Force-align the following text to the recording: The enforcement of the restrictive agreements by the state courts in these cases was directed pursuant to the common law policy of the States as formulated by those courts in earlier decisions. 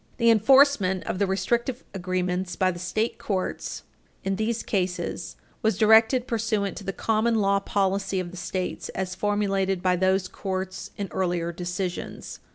The 0.17 0.31
enforcement 0.31 1.03
of 1.03 1.19
the 1.19 1.27
restrictive 1.27 1.83
agreements 1.93 2.55
by 2.55 2.71
the 2.71 2.79
state 2.79 3.19
courts 3.19 3.83
in 4.23 4.35
these 4.37 4.63
cases 4.63 5.35
was 5.61 5.77
directed 5.77 6.25
pursuant 6.25 6.75
to 6.77 6.83
the 6.83 6.91
common 6.91 7.35
law 7.35 7.59
policy 7.59 8.19
of 8.19 8.31
the 8.31 8.35
States 8.37 8.89
as 8.95 9.13
formulated 9.13 9.83
by 9.83 9.95
those 9.95 10.27
courts 10.27 10.89
in 10.97 11.07
earlier 11.11 11.51
decisions. 11.51 12.39